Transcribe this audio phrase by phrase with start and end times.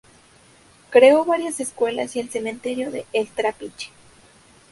[0.89, 3.91] Creó varias escuelas y el cementerio de El Trapiche.